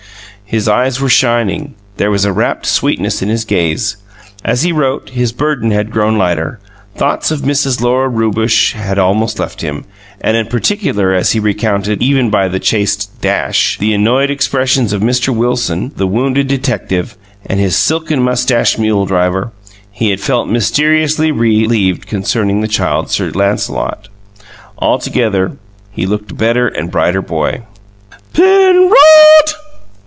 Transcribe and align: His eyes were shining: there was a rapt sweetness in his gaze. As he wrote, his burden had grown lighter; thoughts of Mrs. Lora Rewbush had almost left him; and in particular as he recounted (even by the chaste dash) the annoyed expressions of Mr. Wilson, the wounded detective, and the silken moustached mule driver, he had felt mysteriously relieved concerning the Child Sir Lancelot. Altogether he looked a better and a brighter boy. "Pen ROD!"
His 0.43 0.67
eyes 0.67 0.99
were 0.99 1.07
shining: 1.07 1.75
there 1.95 2.11
was 2.11 2.25
a 2.25 2.33
rapt 2.33 2.65
sweetness 2.65 3.21
in 3.21 3.29
his 3.29 3.45
gaze. 3.45 3.95
As 4.43 4.63
he 4.63 4.73
wrote, 4.73 5.11
his 5.11 5.31
burden 5.31 5.71
had 5.71 5.91
grown 5.93 6.17
lighter; 6.17 6.59
thoughts 6.93 7.31
of 7.31 7.39
Mrs. 7.43 7.79
Lora 7.79 8.09
Rewbush 8.09 8.73
had 8.73 8.99
almost 8.99 9.39
left 9.39 9.61
him; 9.61 9.85
and 10.19 10.35
in 10.35 10.47
particular 10.47 11.13
as 11.13 11.31
he 11.31 11.39
recounted 11.39 12.01
(even 12.03 12.29
by 12.29 12.49
the 12.49 12.59
chaste 12.59 13.09
dash) 13.21 13.77
the 13.77 13.93
annoyed 13.93 14.29
expressions 14.29 14.91
of 14.91 15.01
Mr. 15.01 15.33
Wilson, 15.33 15.93
the 15.95 16.05
wounded 16.05 16.47
detective, 16.47 17.15
and 17.45 17.61
the 17.61 17.71
silken 17.71 18.21
moustached 18.21 18.77
mule 18.77 19.05
driver, 19.05 19.53
he 19.89 20.09
had 20.09 20.19
felt 20.19 20.49
mysteriously 20.49 21.31
relieved 21.31 22.07
concerning 22.07 22.59
the 22.59 22.67
Child 22.67 23.09
Sir 23.09 23.31
Lancelot. 23.33 24.09
Altogether 24.77 25.55
he 25.93 26.05
looked 26.05 26.31
a 26.31 26.35
better 26.35 26.67
and 26.67 26.89
a 26.89 26.91
brighter 26.91 27.21
boy. 27.21 27.61
"Pen 28.33 28.87
ROD!" 28.89 28.97